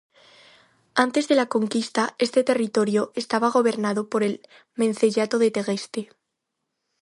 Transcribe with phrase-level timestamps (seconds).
[1.05, 4.41] Antes de la conquista, este territorio estaba gobernado por el
[4.75, 6.09] menceyato de Tegueste...